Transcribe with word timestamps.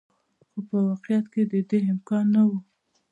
خو 0.49 0.59
په 0.67 0.77
واقعیت 0.87 1.25
کې 1.33 1.41
د 1.51 1.53
دې 1.69 1.79
امکان 1.93 2.25
نه 2.33 2.41
و. 2.47 2.51